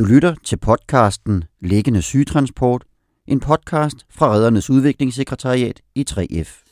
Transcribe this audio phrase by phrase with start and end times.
[0.00, 2.84] Du lytter til podcasten Liggende Sygetransport,
[3.28, 6.64] en podcast fra Redernes Udviklingssekretariat i 3F.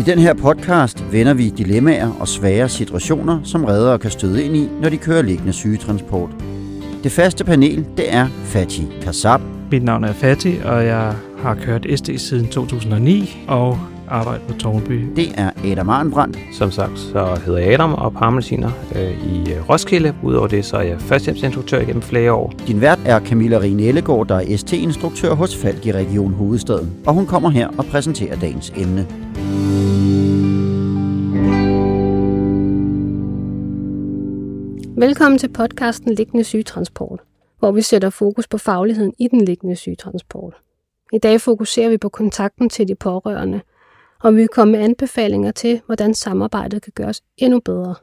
[0.00, 4.56] I den her podcast vender vi dilemmaer og svære situationer, som reddere kan støde ind
[4.56, 6.30] i, når de kører liggende sygetransport.
[7.02, 9.40] Det faste panel, det er Fatih Kassab.
[9.70, 13.78] Mit navn er Fatih, og jeg har kørt SD siden 2009 og
[14.08, 15.06] arbejdet på Tårnby.
[15.16, 16.38] Det er Adam Arnbrandt.
[16.52, 20.14] Som sagt, så hedder jeg Adam og parmelsiner øh, i øh, Roskilde.
[20.22, 22.52] Udover det, så er jeg førstehjælpsinstruktør gennem flere år.
[22.66, 26.92] Din vært er Camilla Rine Ellegaard, der er ST-instruktør hos Falk i Region Hovedstaden.
[27.06, 29.06] Og hun kommer her og præsenterer dagens emne.
[34.98, 37.20] Velkommen til podcasten Liggende Sygetransport,
[37.58, 40.54] hvor vi sætter fokus på fagligheden i den liggende sygetransport.
[41.12, 43.60] I dag fokuserer vi på kontakten til de pårørende,
[44.22, 47.94] og vi vil komme med anbefalinger til, hvordan samarbejdet kan gøres endnu bedre.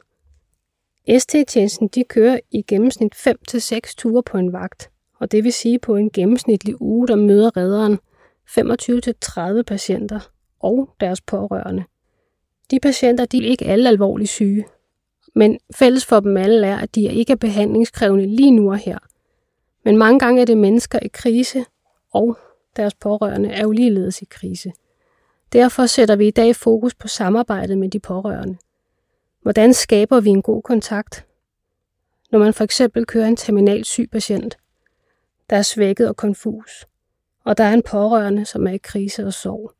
[1.18, 5.96] ST-tjenesten de kører i gennemsnit 5-6 ture på en vagt, og det vil sige på
[5.96, 7.98] en gennemsnitlig uge, der møder redderen
[9.58, 10.20] 25-30 patienter
[10.60, 11.84] og deres pårørende.
[12.70, 14.64] De patienter de er ikke alle alvorligt syge,
[15.34, 18.98] men fælles for dem alle er, at de ikke er behandlingskrævende lige nu og her.
[19.84, 21.64] Men mange gange er det mennesker i krise,
[22.12, 22.38] og
[22.76, 24.72] deres pårørende er jo ligeledes i krise.
[25.54, 28.58] Derfor sætter vi i dag fokus på samarbejdet med de pårørende.
[29.42, 31.26] Hvordan skaber vi en god kontakt?
[32.32, 34.56] Når man for eksempel kører en terminal syg patient,
[35.50, 36.86] der er svækket og konfus,
[37.44, 39.72] og der er en pårørende, som er i krise og sorg.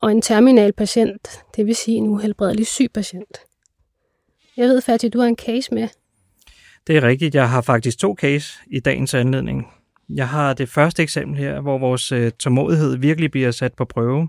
[0.00, 3.38] Og en terminal patient, det vil sige en uhelbredelig syg patient.
[4.56, 5.88] Jeg ved faktisk, du har en case med.
[6.86, 7.34] Det er rigtigt.
[7.34, 9.81] Jeg har faktisk to case i dagens anledning.
[10.14, 14.28] Jeg har det første eksempel her, hvor vores øh, tålmodighed virkelig bliver sat på prøve.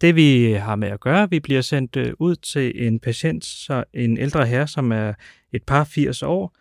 [0.00, 3.84] Det vi har med at gøre, vi bliver sendt øh, ud til en patient, så
[3.94, 5.12] en ældre herre, som er
[5.52, 6.56] et par 80 år,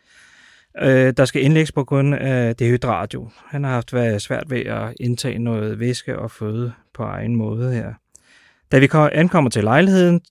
[0.81, 3.29] øh, der skal indlægges på grund af dehydratio.
[3.45, 7.73] Han har haft været svært ved at indtage noget væske og føde på egen måde
[7.73, 7.93] her.
[8.71, 10.21] Da vi ankommer til lejligheden,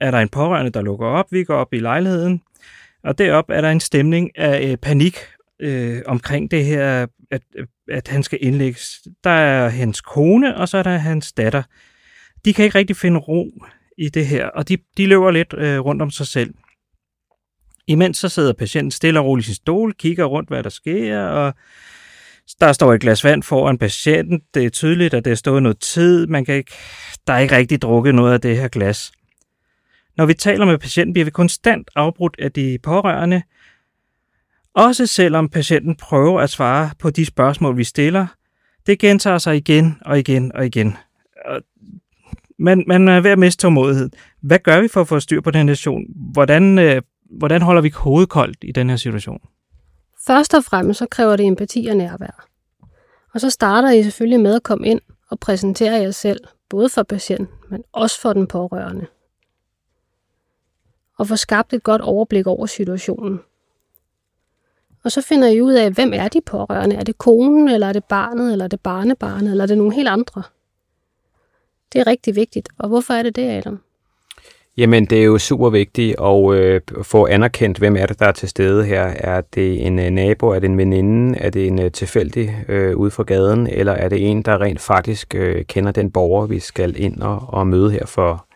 [0.00, 1.32] er der en pårørende, der lukker op.
[1.32, 2.42] Vi går op i lejligheden,
[3.04, 5.16] og derop er der en stemning af øh, panik
[5.60, 7.42] øh, omkring det her, at,
[7.90, 9.08] at han skal indlægges.
[9.24, 11.62] Der er hans kone, og så er der hans datter.
[12.44, 13.50] De kan ikke rigtig finde ro
[13.98, 16.54] i det her, og de, de løber lidt øh, rundt om sig selv.
[17.86, 21.20] Imens så sidder patienten stille og roligt i sin stol, kigger rundt, hvad der sker,
[21.20, 21.54] og
[22.60, 24.40] der står et glas vand foran patienten.
[24.54, 26.26] Det er tydeligt, at det er stået noget tid.
[26.26, 26.72] Man kan ikke,
[27.26, 29.12] der er ikke rigtig drukket noget af det her glas.
[30.16, 33.42] Når vi taler med patienten, bliver vi konstant afbrudt af de pårørende,
[34.76, 38.26] også selvom patienten prøver at svare på de spørgsmål, vi stiller.
[38.86, 40.96] Det gentager sig igen og igen og igen.
[42.58, 44.10] Man, man er ved at miste tålmodighed.
[44.42, 46.04] Hvad gør vi for at få styr på den situation?
[46.32, 49.40] Hvordan, øh, hvordan holder vi hovedet koldt i den her situation?
[50.26, 52.48] Først og fremmest så kræver det empati og nærvær.
[53.34, 55.00] Og så starter I selvfølgelig med at komme ind
[55.30, 59.06] og præsentere jer selv, både for patienten, men også for den pårørende
[61.18, 63.40] og få skabt et godt overblik over situationen.
[65.06, 66.96] Og så finder I ud af, hvem er de pårørende?
[66.96, 69.94] Er det konen, eller er det barnet, eller er det barnebarnet, eller er det nogle
[69.94, 70.42] helt andre?
[71.92, 72.68] Det er rigtig vigtigt.
[72.78, 73.80] Og hvorfor er det det, Adam?
[74.76, 78.26] Jamen, det er jo super vigtigt øh, at øh, få anerkendt, hvem er det, der
[78.26, 79.02] er til stede her.
[79.02, 82.96] Er det en øh, nabo, er det en veninde, er det en øh, tilfældig øh,
[82.96, 86.58] ude fra gaden, eller er det en, der rent faktisk øh, kender den borger, vi
[86.58, 88.46] skal ind og, og møde her for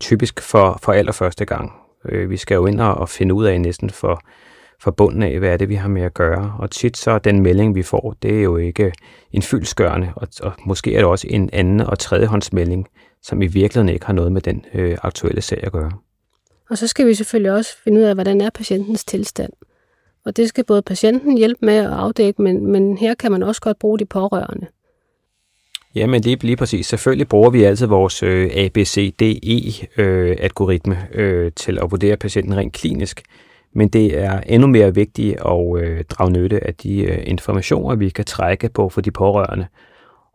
[0.00, 1.72] typisk for, for allerførste gang.
[2.04, 4.22] Øh, vi skal jo ind og finde ud af næsten for,
[4.80, 6.56] for bunden af, hvad er det, vi har med at gøre.
[6.58, 8.92] Og tit så den melding, vi får, det er jo ikke
[9.32, 12.88] en fyldskørende, og, og måske er det også en anden og tredjehåndsmelding,
[13.22, 15.90] som i virkeligheden ikke har noget med den øh, aktuelle sag at gøre.
[16.70, 19.52] Og så skal vi selvfølgelig også finde ud af, hvordan er patientens tilstand.
[20.24, 23.60] Og det skal både patienten hjælpe med at afdække, men, men her kan man også
[23.60, 24.66] godt bruge de pårørende.
[25.94, 26.86] Jamen lige, lige præcis.
[26.86, 33.22] Selvfølgelig bruger vi altid vores øh, ABCDE-algoritme øh, øh, til at vurdere patienten rent klinisk.
[33.72, 38.08] Men det er endnu mere vigtigt at øh, drage nytte af de øh, informationer, vi
[38.08, 39.66] kan trække på for de pårørende.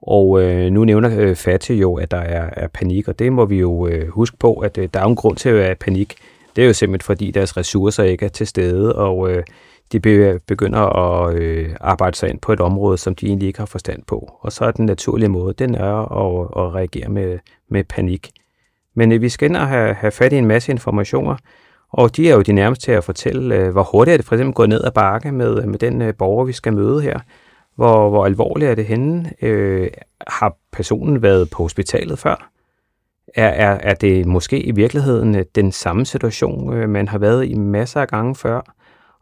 [0.01, 3.45] Og øh, nu nævner øh, Fatih jo, at der er, er panik, og det må
[3.45, 6.15] vi jo øh, huske på, at øh, der er en grund til at være panik.
[6.55, 9.43] Det er jo simpelthen fordi deres ressourcer ikke er til stede, og øh,
[9.91, 9.99] de
[10.47, 14.03] begynder at øh, arbejde sig ind på et område, som de egentlig ikke har forstand
[14.07, 14.31] på.
[14.41, 18.29] Og så er den naturlige måde, den er at, at reagere med, med panik.
[18.95, 21.35] Men øh, vi skal ind og have, have fat i en masse informationer,
[21.93, 24.35] og de er jo de nærmeste til at fortælle, øh, hvor hurtigt er det for
[24.35, 27.19] eksempel gået ned ad bakke med, øh, med den øh, borger, vi skal møde her.
[27.75, 29.31] Hvor, hvor alvorligt er det henne?
[29.41, 29.89] Øh,
[30.27, 32.49] har personen været på hospitalet før?
[33.35, 38.01] Er, er, er det måske i virkeligheden den samme situation, man har været i masser
[38.01, 38.73] af gange før?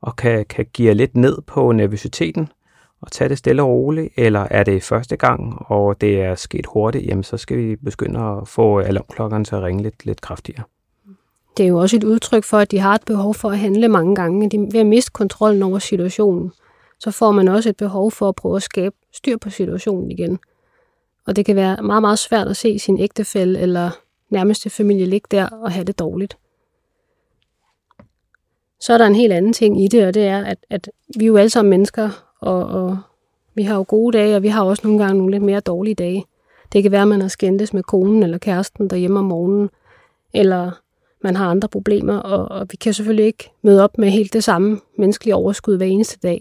[0.01, 2.49] og kan, kan give lidt ned på nervøsiteten
[3.01, 6.65] og tage det stille og roligt, eller er det første gang, og det er sket
[6.65, 10.63] hurtigt, jamen så skal vi begynde at få alarmklokkerne til at ringe lidt, lidt kraftigere.
[11.57, 13.87] Det er jo også et udtryk for, at de har et behov for at handle
[13.87, 14.49] mange gange.
[14.49, 16.51] De, ved at miste kontrollen over situationen,
[16.99, 20.39] så får man også et behov for at prøve at skabe styr på situationen igen.
[21.27, 23.89] Og det kan være meget, meget svært at se sin ægtefælle eller
[24.29, 26.37] nærmeste familie ligge der og have det dårligt.
[28.79, 31.25] Så er der en helt anden ting i det, og det er, at, at vi
[31.25, 32.09] er jo alle sammen mennesker,
[32.39, 32.97] og, og
[33.55, 35.95] vi har jo gode dage, og vi har også nogle gange nogle lidt mere dårlige
[35.95, 36.25] dage.
[36.73, 39.69] Det kan være, at man har skændtes med konen eller kæresten derhjemme om morgenen,
[40.33, 40.71] eller
[41.23, 44.43] man har andre problemer, og, og vi kan selvfølgelig ikke møde op med helt det
[44.43, 46.39] samme menneskelige overskud hver eneste dag.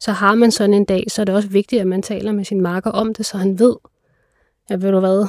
[0.00, 2.44] Så har man sådan en dag, så er det også vigtigt, at man taler med
[2.44, 3.76] sin marker om det, så han ved,
[4.70, 5.26] at ved du hvad,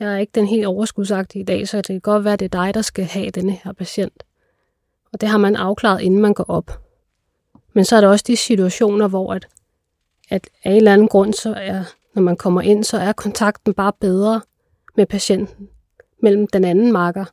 [0.00, 2.54] jeg er ikke den helt overskudsagtige i dag, så det kan godt være, at det
[2.54, 4.22] er dig, der skal have denne her patient.
[5.12, 6.80] Og det har man afklaret, inden man går op.
[7.72, 9.48] Men så er der også de situationer, hvor at,
[10.30, 11.84] at af en eller anden grund, så er,
[12.14, 14.40] når man kommer ind, så er kontakten bare bedre
[14.96, 15.68] med patienten
[16.22, 17.24] mellem den anden marker.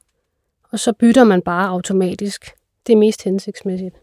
[0.71, 2.51] Og så bytter man bare automatisk.
[2.87, 3.95] Det er mest hensigtsmæssigt.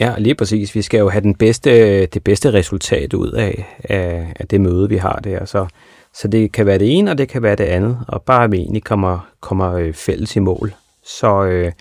[0.00, 0.74] Ja, lige præcis.
[0.74, 4.88] Vi skal jo have den bedste, det bedste resultat ud af, af, af det møde,
[4.88, 5.44] vi har der.
[5.44, 5.66] Så,
[6.14, 7.98] så det kan være det ene, og det kan være det andet.
[8.08, 10.74] Og bare at vi egentlig kommer, kommer øh, fælles i mål.
[11.04, 11.72] Så, øh,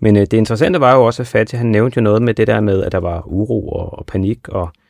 [0.00, 2.46] men øh, det interessante var jo også, at Fatih, han nævnte jo noget med det
[2.46, 4.48] der med, at der var uro og, og panik.
[4.48, 4.81] Og øh,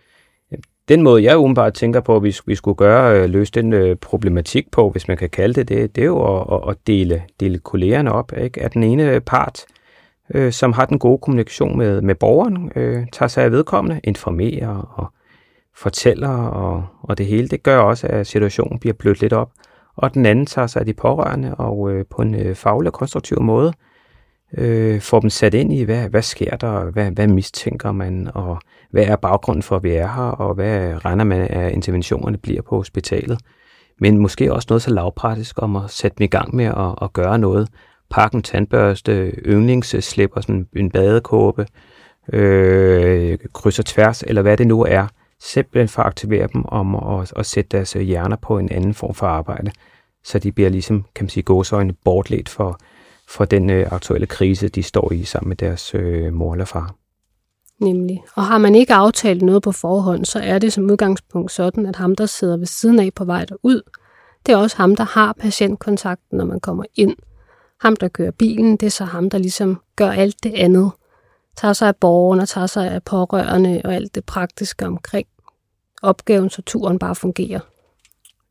[0.88, 3.96] den måde, jeg umiddelbart tænker på, at vi, vi skulle gøre, øh, løse den øh,
[3.96, 7.58] problematik på, hvis man kan kalde det det, det er jo at, at dele, dele
[7.58, 8.32] kollegerne op.
[8.38, 8.62] Ikke?
[8.62, 9.64] At den ene øh, part,
[10.34, 14.92] øh, som har den gode kommunikation med, med borgeren, øh, tager sig af vedkommende, informerer
[14.96, 15.06] og
[15.74, 17.48] fortæller og, og det hele.
[17.48, 19.50] Det gør også, at situationen bliver blødt lidt op.
[19.96, 22.92] Og den anden tager sig af de pårørende og øh, på en øh, faglig og
[22.92, 23.72] konstruktiv måde
[24.58, 28.58] øh, får dem sat ind i, hvad, hvad sker der, hvad, hvad mistænker man, og
[28.90, 32.62] hvad er baggrunden for, at vi er her, og hvad regner man af interventionerne bliver
[32.62, 33.38] på hospitalet.
[34.00, 37.12] Men måske også noget så lavpraktisk om at sætte dem i gang med at, at
[37.12, 37.68] gøre noget.
[38.10, 41.66] Pakke en tandbørste, yndlingsslipper, sådan en badekåbe,
[42.32, 45.06] øh, krydser tværs, eller hvad det nu er.
[45.40, 49.14] Simpelthen for at aktivere dem om at, at sætte deres hjerner på en anden form
[49.14, 49.70] for arbejde,
[50.24, 52.78] så de bliver ligesom, kan man sige, gåsøjne bortledt for,
[53.32, 56.94] for den øh, aktuelle krise, de står i sammen med deres øh, mor eller far.
[57.80, 58.22] Nemlig.
[58.34, 61.96] Og har man ikke aftalt noget på forhånd, så er det som udgangspunkt sådan, at
[61.96, 63.82] ham, der sidder ved siden af på vej derud,
[64.46, 67.16] det er også ham, der har patientkontakten, når man kommer ind.
[67.80, 70.90] Ham, der kører bilen, det er så ham, der ligesom gør alt det andet.
[71.56, 75.26] Tager sig af borgeren og tager sig af pårørende og alt det praktiske omkring
[76.02, 77.60] opgaven, så turen bare fungerer.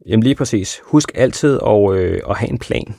[0.06, 0.82] Jamen lige præcis.
[0.84, 2.96] Husk altid at, øh, at have en plan.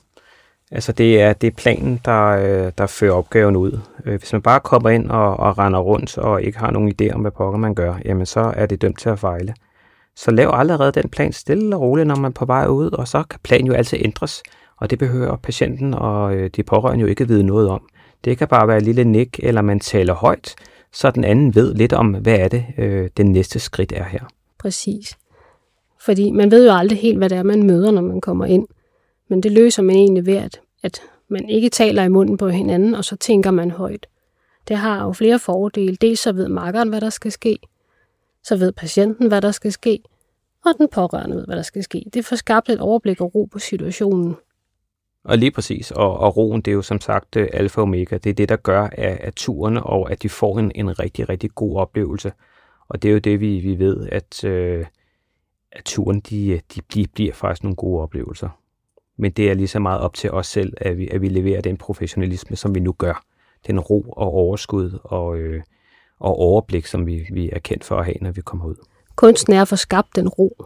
[0.74, 3.80] Altså det er, det er planen, der, øh, der fører opgaven ud.
[4.04, 7.14] Øh, hvis man bare kommer ind og, og render rundt og ikke har nogen idé
[7.14, 9.54] om, hvad pokker man gør, jamen så er det dømt til at fejle.
[10.16, 13.08] Så lav allerede den plan stille og roligt, når man er på vej ud, og
[13.08, 14.42] så kan planen jo altid ændres.
[14.76, 17.88] Og det behøver patienten og øh, de pårørende jo ikke vide noget om.
[18.24, 20.54] Det kan bare være et lille nik, eller man taler højt,
[20.92, 24.20] så den anden ved lidt om, hvad er det, øh, den næste skridt er her.
[24.58, 25.18] Præcis.
[26.04, 28.66] Fordi man ved jo aldrig helt, hvad det er, man møder, når man kommer ind.
[29.32, 32.94] Men det løser man egentlig ved, at, at man ikke taler i munden på hinanden,
[32.94, 34.06] og så tænker man højt.
[34.68, 35.96] Det har jo flere fordele.
[35.96, 37.58] Dels så ved makkeren, hvad der skal ske.
[38.42, 40.02] Så ved patienten, hvad der skal ske.
[40.66, 42.04] Og den pårørende ved, hvad der skal ske.
[42.14, 44.36] Det får skabt et overblik og ro på situationen.
[45.24, 48.16] Og lige præcis, og, og roen, det er jo som sagt øh, alfa og omega.
[48.16, 51.50] Det er det, der gør af, turen, og at de får en, en rigtig, rigtig
[51.54, 52.32] god oplevelse.
[52.88, 54.86] Og det er jo det, vi, vi ved, at, øh,
[55.72, 58.48] at turen, de, de, de bliver faktisk nogle gode oplevelser.
[59.22, 61.60] Men det er lige så meget op til os selv, at vi, at vi leverer
[61.60, 63.24] den professionalisme, som vi nu gør.
[63.66, 65.62] Den ro og overskud og, øh,
[66.20, 68.74] og overblik, som vi, vi er kendt for at have, når vi kommer ud.
[69.16, 70.64] Kunsten er at få skabt den ro.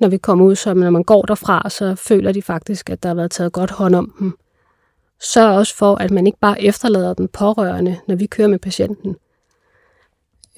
[0.00, 3.08] Når vi kommer ud, så når man går derfra, så føler de faktisk, at der
[3.08, 4.38] har været taget godt hånd om dem.
[5.20, 9.16] Sørg også for, at man ikke bare efterlader den pårørende, når vi kører med patienten.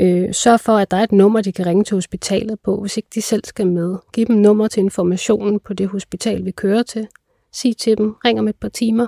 [0.00, 2.96] Øh, sørg for, at der er et nummer, de kan ringe til hospitalet på, hvis
[2.96, 3.96] ikke de selv skal med.
[4.12, 7.08] Giv dem nummer til informationen på det hospital, vi kører til.
[7.52, 9.06] Sig til dem, ring om et par timer.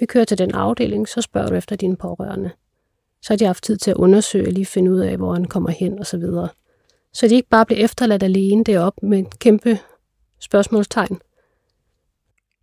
[0.00, 2.50] Vi kører til den afdeling, så spørger du efter dine pårørende.
[3.22, 5.44] Så har de haft tid til at undersøge og lige finde ud af, hvor han
[5.44, 6.20] kommer hen osv.
[6.20, 6.48] Så,
[7.12, 9.78] så de ikke bare bliver efterladt alene deroppe med et kæmpe
[10.40, 11.18] spørgsmålstegn.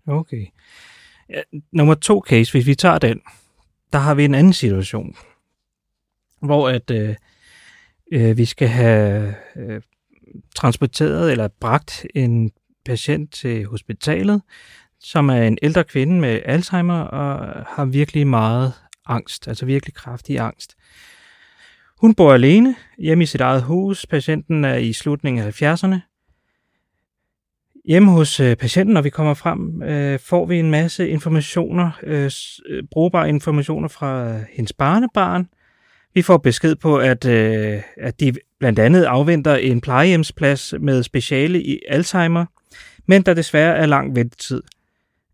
[0.08, 0.46] Okay.
[1.30, 1.42] Ja,
[1.72, 3.22] nummer to case, hvis vi tager den,
[3.94, 5.16] der har vi en anden situation,
[6.42, 7.16] hvor at øh,
[8.14, 9.82] øh, vi skal have øh,
[10.56, 12.52] transporteret eller bragt en
[12.86, 14.42] patient til hospitalet,
[15.00, 18.74] som er en ældre kvinde med Alzheimer og har virkelig meget
[19.06, 20.76] angst, altså virkelig kraftig angst.
[22.02, 24.06] Hun bor alene hjemme i sit eget hus.
[24.06, 25.96] Patienten er i slutningen af 70'erne.
[27.86, 32.32] Hjemme hos øh, patienten, når vi kommer frem, øh, får vi en masse informationer, øh,
[32.92, 35.48] brugbare informationer fra hendes barnebarn.
[36.14, 41.62] Vi får besked på, at, øh, at de blandt andet afventer en plejehjemsplads med speciale
[41.62, 42.46] i Alzheimer,
[43.08, 44.62] men der desværre er lang ventetid.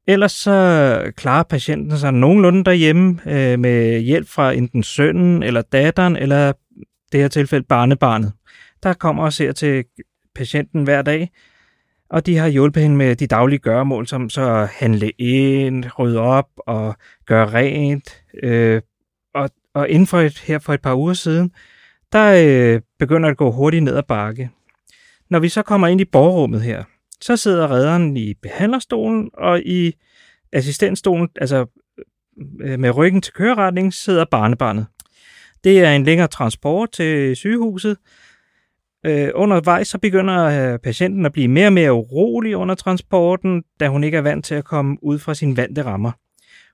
[0.07, 6.15] Ellers så klarer patienten sig nogenlunde derhjemme øh, med hjælp fra enten sønnen eller datteren,
[6.15, 6.53] eller
[7.11, 8.33] det her tilfælde barnebarnet.
[8.83, 9.85] Der kommer og ser til
[10.35, 11.29] patienten hver dag,
[12.09, 16.49] og de har hjulpet hende med de daglige gøremål, som så handle ind, rydde op
[16.57, 16.95] og
[17.25, 18.23] gøre rent.
[18.43, 18.81] Øh,
[19.33, 21.51] og, og inden for et, her for et par uger siden,
[22.11, 24.49] der øh, begynder det at gå hurtigt ned ad bakke.
[25.29, 26.83] Når vi så kommer ind i borgerrummet her,
[27.21, 29.93] så sidder redderen i behandlerstolen, og i
[30.53, 31.65] assistentstolen, altså
[32.61, 34.85] øh, med ryggen til køreretning, sidder barnebarnet.
[35.63, 37.97] Det er en længere transport til sygehuset.
[39.05, 43.87] Øh, undervejs så begynder øh, patienten at blive mere og mere urolig under transporten, da
[43.87, 46.11] hun ikke er vant til at komme ud fra sine vante rammer.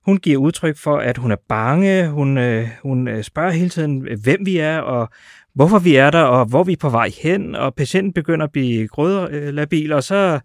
[0.06, 2.10] Hun giver udtryk for, at hun er bange.
[2.10, 5.10] Hun, øh, hun øh, spørger hele tiden, hvem vi er, og
[5.54, 7.56] hvorfor vi er der, og hvor vi er på vej hen.
[7.56, 10.40] Og patienten begynder at blive grødlabil, og så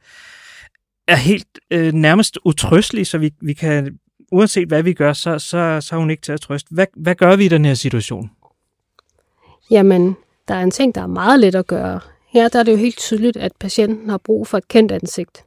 [1.08, 3.98] er helt øh, nærmest utrystelig, så vi, vi kan,
[4.32, 6.68] uanset hvad vi gør, så, så, så er hun ikke til at trøste.
[6.74, 8.30] Hvad, hvad gør vi i den her situation?
[9.70, 10.16] Jamen,
[10.48, 12.00] der er en ting, der er meget let at gøre.
[12.28, 15.44] Her der er det jo helt tydeligt, at patienten har brug for et kendt ansigt.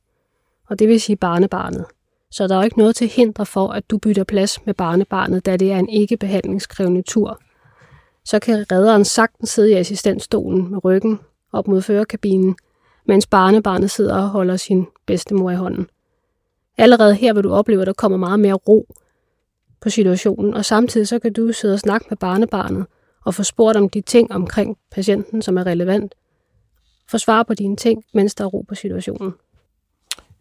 [0.69, 1.85] Og det vil sige barnebarnet.
[2.33, 5.45] Så der er jo ikke noget til hinder for, at du bytter plads med barnebarnet,
[5.45, 7.39] da det er en ikke-behandlingskrævende tur.
[8.25, 11.19] Så kan redderen sagtens sidde i assistentstolen med ryggen
[11.51, 12.55] op mod førerkabinen,
[13.05, 15.87] mens barnebarnet sidder og holder sin bedstemor i hånden.
[16.77, 18.95] Allerede her vil du opleve, at der kommer meget mere ro
[19.81, 22.85] på situationen, og samtidig så kan du sidde og snakke med barnebarnet
[23.25, 26.15] og få spurgt om de ting omkring patienten, som er relevant.
[27.09, 29.33] Få svar på dine ting, mens der er ro på situationen.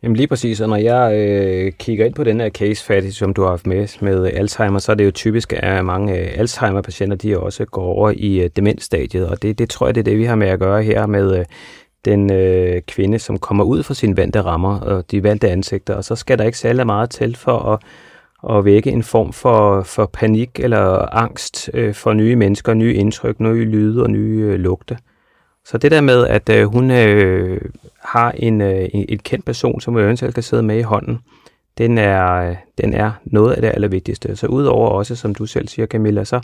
[0.03, 3.35] Jamen lige præcis, og når jeg øh, kigger ind på den her case fatty, som
[3.35, 7.17] du har haft med med Alzheimer, så er det jo typisk, at mange øh, Alzheimer-patienter,
[7.17, 10.19] de også går over i øh, demensstadiet, og det, det tror jeg, det er det,
[10.19, 11.45] vi har med at gøre her med øh,
[12.05, 16.05] den øh, kvinde, som kommer ud fra sine vante rammer og de vante ansigter, og
[16.05, 17.81] så skal der ikke særlig meget til for at,
[18.57, 23.41] at vække en form for, for panik eller angst øh, for nye mennesker, nye indtryk,
[23.41, 24.97] nye lyde og nye øh, lugte.
[25.65, 27.61] Så det der med, at øh, hun øh,
[28.01, 31.19] har en, øh, en kendt person, som hun eventuelt kan sidde med i hånden,
[31.79, 34.37] den er, den er noget af det allervigtigste.
[34.37, 36.41] Så udover også, som du selv siger, Camilla, så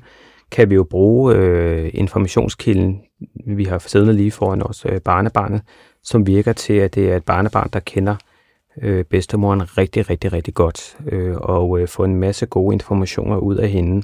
[0.51, 3.01] kan vi jo bruge øh, informationskilden,
[3.47, 5.63] vi har siddende lige foran os, øh, barnebarnet,
[6.03, 8.17] som virker til, at det er et barnebarn, der kender
[8.83, 13.57] øh, bedstemoren rigtig, rigtig, rigtig godt, øh, og øh, få en masse gode informationer ud
[13.57, 14.03] af hende,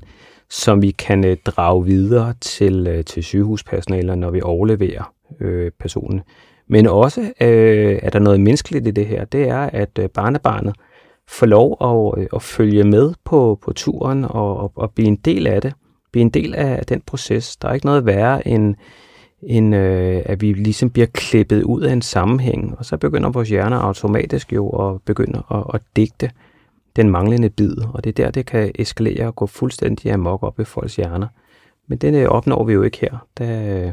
[0.55, 6.21] som vi kan øh, drage videre til, øh, til sygehuspersonaler, når vi overleverer øh, personen.
[6.69, 10.75] Men også øh, er der noget menneskeligt i det her, det er, at øh, barnebarnet
[11.29, 15.17] får lov at, øh, at følge med på, på turen og, og, og blive en
[15.17, 15.73] del af det
[16.15, 17.57] blive en del af den proces.
[17.57, 18.75] Der er ikke noget værre end,
[19.43, 23.49] end øh, at vi ligesom bliver klippet ud af en sammenhæng, og så begynder vores
[23.49, 26.31] hjerner automatisk jo at begynde at, at digte
[26.97, 30.61] den manglende bid, og det er der, det kan eskalere og gå fuldstændig amok op
[30.61, 31.27] i folks hjerner.
[31.87, 33.93] Men den øh, opnår vi jo ikke her, da,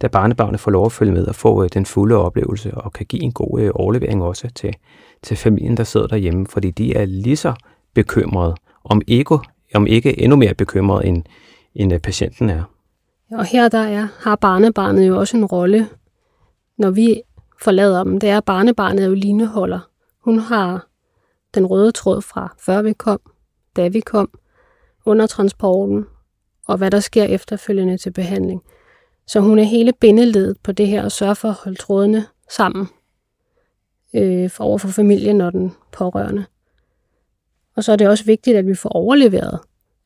[0.00, 3.06] da barnebarnet får lov at følge med og få øh, den fulde oplevelse, og kan
[3.06, 4.74] give en god øh, overlevering også til,
[5.22, 7.54] til familien, der sidder derhjemme, fordi de er lige så
[7.94, 8.54] bekymrede,
[8.84, 9.38] om ikke,
[9.74, 11.22] om ikke endnu mere bekymrede end,
[11.74, 12.62] end patienten er.
[13.32, 15.88] Og her der er, har barnebarnet jo også en rolle,
[16.78, 17.22] når vi
[17.62, 18.20] forlader dem.
[18.20, 19.80] Det er, at barnebarnet er jo lineholder.
[20.24, 20.86] Hun har
[21.54, 23.20] den røde tråd fra før vi kom,
[23.76, 24.38] da vi kom,
[25.04, 26.06] under transporten,
[26.66, 28.62] og hvad der sker efterfølgende til behandling.
[29.26, 32.88] Så hun er hele bindeledet på det her og sørger for at holde trådene sammen
[34.14, 36.44] øh, for over for familien og den pårørende.
[37.76, 39.60] Og så er det også vigtigt, at vi får overleveret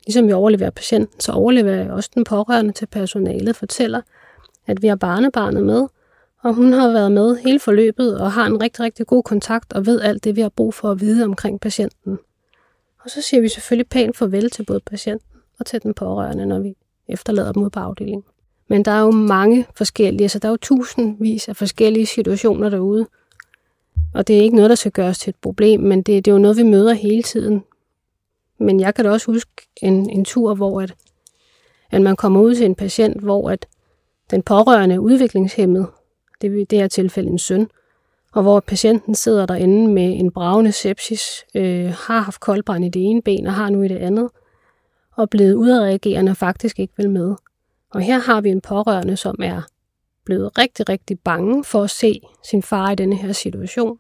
[0.07, 4.01] Ligesom vi overleverer patienten, så overleverer jeg også den pårørende til personalet, fortæller,
[4.67, 5.87] at vi har barnebarnet med,
[6.45, 9.87] og hun har været med hele forløbet og har en rigtig, rigtig god kontakt og
[9.87, 12.19] ved alt det, vi har brug for at vide omkring patienten.
[13.05, 16.59] Og så siger vi selvfølgelig pænt farvel til både patienten og til den pårørende, når
[16.59, 16.77] vi
[17.09, 18.25] efterlader dem ud på afdelingen.
[18.69, 23.07] Men der er jo mange forskellige, så der er jo tusindvis af forskellige situationer derude.
[24.15, 26.35] Og det er ikke noget, der skal gøres til et problem, men det, det er
[26.35, 27.63] jo noget, vi møder hele tiden
[28.59, 29.51] men jeg kan da også huske
[29.83, 30.95] en, en tur, hvor at,
[31.91, 33.67] at man kommer ud til en patient, hvor at
[34.31, 35.87] den pårørende er udviklingshemmet,
[36.51, 37.71] det er i det her tilfælde en søn,
[38.33, 43.03] og hvor patienten sidder derinde med en bravende sepsis, øh, har haft koldbrand i det
[43.03, 44.31] ene ben og har nu i det andet.
[45.17, 47.35] og blevet udadreagerende og faktisk ikke vil med.
[47.91, 49.63] Og her har vi en pårørende, som er
[50.25, 53.99] blevet rigtig, rigtig bange for at se sin far i denne her situation.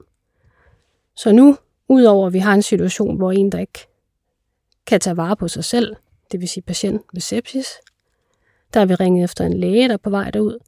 [1.16, 1.56] Så nu,
[1.88, 3.86] udover at vi har en situation, hvor en, der ikke
[4.86, 5.96] kan tage vare på sig selv,
[6.32, 7.66] det vil sige patient med sepsis,
[8.74, 10.58] der er vi ringet efter en læge, der er på vej derud,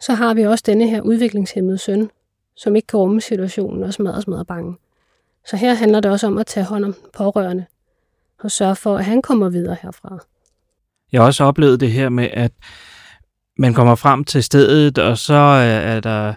[0.00, 2.10] så har vi også denne her udviklingshemmede søn,
[2.56, 4.76] som ikke kan rumme situationen og smadrer smadrer bange.
[5.46, 7.64] Så her handler det også om at tage hånd om pårørende
[8.38, 10.18] og sørge for, at han kommer videre herfra.
[11.12, 12.52] Jeg har også oplevet det her med, at
[13.58, 16.34] man kommer frem til stedet, og så øh, er der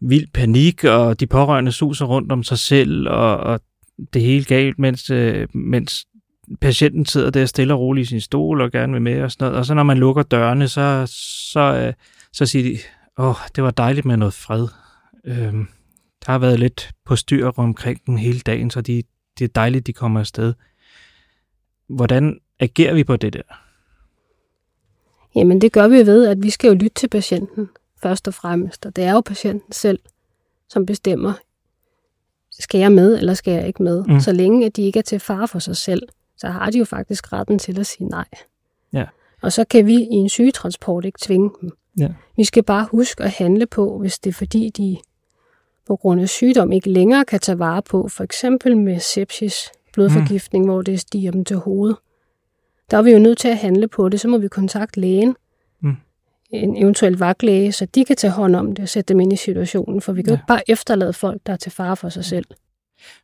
[0.00, 3.60] vild panik, og de pårørende suser rundt om sig selv, og, og
[4.12, 6.06] det hele galt, mens, øh, mens
[6.60, 9.44] patienten sidder der stille og roligt i sin stol og gerne vil med og sådan
[9.44, 9.58] noget.
[9.58, 11.12] Og så når man lukker dørene, så,
[11.52, 11.92] så, øh,
[12.32, 12.78] så siger de,
[13.18, 14.68] åh, oh, det var dejligt med noget fred.
[15.24, 15.68] Øhm,
[16.26, 19.02] der har været lidt på styr omkring den hele dagen, så de,
[19.38, 20.54] det er dejligt, de kommer afsted.
[21.88, 23.42] Hvordan agerer vi på det der?
[25.34, 27.68] Jamen det gør vi ved, at vi skal jo lytte til patienten
[28.02, 28.86] først og fremmest.
[28.86, 29.98] Og det er jo patienten selv,
[30.68, 31.32] som bestemmer,
[32.50, 34.04] skal jeg med, eller skal jeg ikke med?
[34.04, 34.20] Mm.
[34.20, 36.02] Så længe at de ikke er til fare for sig selv,
[36.42, 38.24] så har de jo faktisk retten til at sige nej.
[38.92, 39.04] Ja.
[39.42, 41.70] Og så kan vi i en sygetransport ikke tvinge dem.
[41.98, 42.08] Ja.
[42.36, 44.96] Vi skal bare huske at handle på, hvis det er fordi, de
[45.86, 50.64] på grund af sygdom ikke længere kan tage vare på, for eksempel med sepsis, blodforgiftning,
[50.64, 50.70] mm.
[50.70, 51.96] hvor det stiger dem til hovedet.
[52.90, 55.36] Der er vi jo nødt til at handle på det, så må vi kontakte lægen,
[55.84, 55.96] Mm.
[56.50, 59.36] en eventuel vagtlæge, så de kan tage hånd om det og sætte dem ind i
[59.36, 60.38] situationen, for vi kan jo Ja.
[60.38, 62.44] ikke bare efterlade folk, der er til fare for sig selv.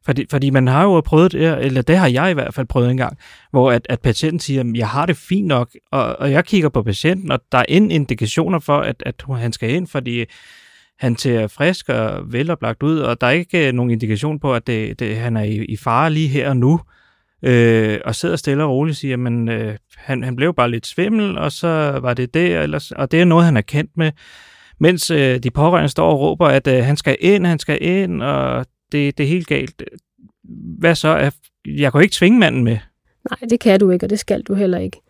[0.04, 2.90] Fordi, fordi man har jo prøvet det, eller det har jeg i hvert fald prøvet
[2.90, 3.18] engang,
[3.50, 6.68] hvor at, at patienten siger, at jeg har det fint nok, og, og jeg kigger
[6.68, 10.24] på patienten, og der er en indikationer for, at, at han skal ind, fordi
[10.98, 14.66] han ser frisk og veloplagt ud, og der er ikke øh, nogen indikation på, at
[14.66, 16.80] det, det, han er i, i fare lige her og nu,
[17.42, 20.86] øh, og sidder stille og roligt og siger, men øh, han, han blev bare lidt
[20.86, 24.12] svimmel, og så var det det, ellers, og det er noget, han er kendt med,
[24.80, 28.22] mens øh, de pårørende står og råber, at øh, han skal ind, han skal ind,
[28.22, 29.82] og det, det er helt galt.
[30.78, 31.08] Hvad så?
[31.08, 31.30] Er-
[31.66, 32.78] Jeg kan jo ikke tvinge manden med.
[33.30, 35.00] Nej, det kan du ikke, og det skal du heller ikke.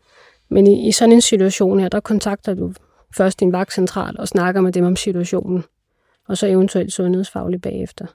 [0.51, 2.73] Men i, i sådan en situation her, der kontakter du
[3.17, 5.65] først din vagtcentral og snakker med dem om situationen,
[6.29, 8.07] og så eventuelt sundhedsfagligt bagefter.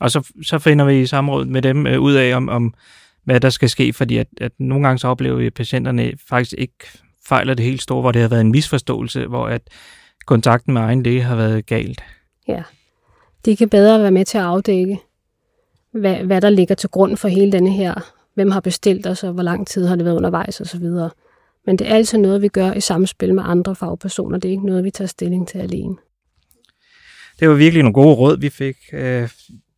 [0.00, 2.74] Og så, så finder vi i samråd med dem øh, ud af, om, om
[3.24, 6.54] hvad der skal ske, fordi at, at nogle gange så oplever vi, at patienterne faktisk
[6.58, 6.74] ikke
[7.28, 9.62] fejler det helt store, hvor det har været en misforståelse, hvor at
[10.26, 12.04] kontakten med egen læge har været galt.
[12.48, 12.62] Ja.
[13.44, 14.98] De kan bedre være med til at afdække,
[15.92, 18.12] hvad, hvad der ligger til grund for hele denne her.
[18.34, 20.84] Hvem har bestilt os, og hvor lang tid har det været undervejs osv.
[21.66, 24.38] Men det er altid noget, vi gør i samspil med andre fagpersoner.
[24.38, 25.96] Det er ikke noget, vi tager stilling til alene.
[27.40, 28.76] Det var virkelig nogle gode råd, vi fik.
[28.92, 29.28] Øh,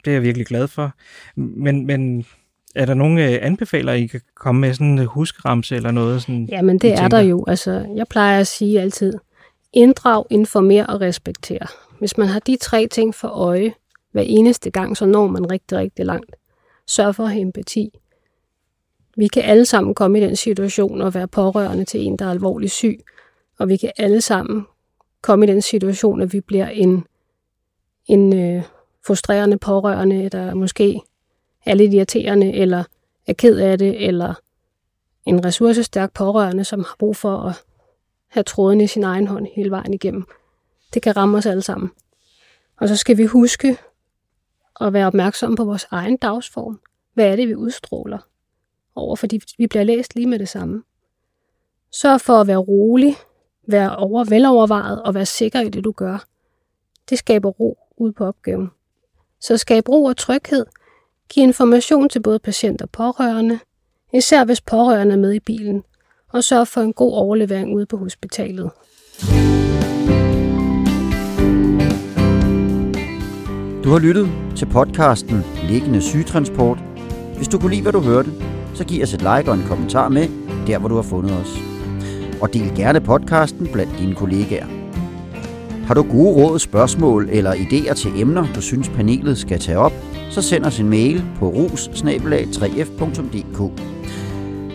[0.04, 0.92] Det er jeg virkelig glad for.
[1.36, 2.26] Men, men
[2.74, 6.22] er der nogle øh, anbefaler, I kan komme med sådan en huskramse eller noget?
[6.22, 7.44] Sådan, Jamen det er der jo.
[7.48, 9.12] Altså, jeg plejer at sige altid,
[9.72, 11.66] inddrag, informer og respekter.
[11.98, 13.74] Hvis man har de tre ting for øje
[14.12, 16.36] hver eneste gang, så når man rigtig, rigtig langt.
[16.86, 17.90] Sørg for at have empati.
[19.16, 22.30] Vi kan alle sammen komme i den situation og være pårørende til en, der er
[22.30, 23.00] alvorligt syg.
[23.58, 24.66] Og vi kan alle sammen
[25.22, 27.06] komme i den situation, at vi bliver en,
[28.06, 28.62] en øh,
[29.06, 31.00] frustrerende pårørende, der måske
[31.66, 32.84] er lidt irriterende, eller
[33.26, 34.34] er ked af det, eller
[35.26, 37.62] en ressourcestærk pårørende, som har brug for at
[38.28, 40.26] have tråden i sin egen hånd hele vejen igennem.
[40.94, 41.90] Det kan ramme os alle sammen.
[42.80, 43.78] Og så skal vi huske
[44.80, 46.80] at være opmærksomme på vores egen dagsform.
[47.14, 48.18] Hvad er det, vi udstråler
[48.94, 49.16] over?
[49.16, 50.82] Fordi vi bliver læst lige med det samme.
[51.92, 53.16] Sørg for at være rolig,
[53.68, 56.24] være over, velovervejet og være sikker i det, du gør.
[57.08, 58.70] Det skaber ro ud på opgaven.
[59.40, 60.66] Så skab ro og tryghed.
[61.28, 63.58] Giv information til både patient og pårørende,
[64.12, 65.84] især hvis pårørende er med i bilen,
[66.32, 68.70] og sørg for en god overlevering ude på hospitalet.
[73.88, 76.78] Du har lyttet til podcasten Liggende sygetransport.
[77.36, 78.30] Hvis du kunne lide, hvad du hørte,
[78.74, 80.28] så giv os et like og en kommentar med,
[80.66, 81.58] der hvor du har fundet os.
[82.40, 84.66] Og del gerne podcasten blandt dine kollegaer.
[85.86, 89.92] Har du gode råd, spørgsmål eller idéer til emner, du synes panelet skal tage op,
[90.30, 91.90] så send os en mail på rus
[92.46, 93.60] 3f.dk.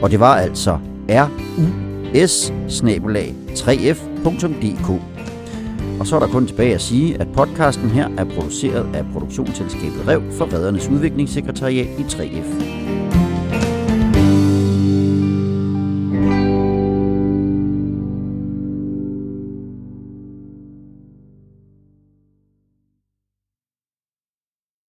[0.01, 0.77] Og det var altså
[1.09, 1.27] rus
[3.55, 5.12] 3f.dk.
[5.99, 10.07] Og så er der kun tilbage at sige, at podcasten her er produceret af produktionsselskabet
[10.07, 12.92] Rev for Redernes Udviklingssekretariat i 3F.